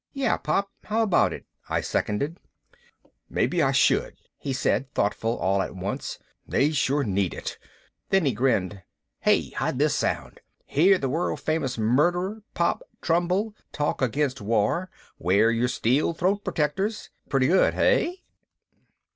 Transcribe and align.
"Yeah, 0.13 0.37
Pop, 0.37 0.71
how 0.85 1.03
about 1.03 1.31
it?" 1.31 1.45
I 1.69 1.81
seconded. 1.81 2.39
"Maybe 3.29 3.61
I 3.61 3.71
should," 3.71 4.15
he 4.39 4.51
said, 4.51 4.91
thoughtful 4.95 5.37
all 5.37 5.61
at 5.61 5.75
once. 5.75 6.17
"They 6.47 6.71
sure 6.71 7.03
need 7.03 7.35
it." 7.35 7.59
Then 8.09 8.25
he 8.25 8.31
grinned. 8.33 8.81
"Hey, 9.19 9.51
how'd 9.51 9.77
this 9.77 9.93
sound: 9.93 10.41
HEAR 10.65 10.97
THE 10.97 11.07
WORLD 11.07 11.39
FAMOUS 11.39 11.77
MURDERER 11.77 12.41
POP 12.55 12.81
TRUMBULL 13.03 13.53
TALK 13.71 14.01
AGAINST 14.01 14.41
WAR. 14.41 14.89
WEAR 15.19 15.51
YOUR 15.51 15.67
STEEL 15.67 16.15
THROAT 16.15 16.43
PROTECTORS. 16.43 17.11
Pretty 17.29 17.45
good, 17.45 17.75
hey?" 17.75 18.23